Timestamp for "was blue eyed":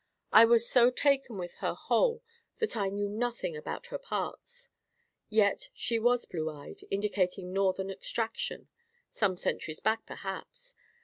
5.99-6.79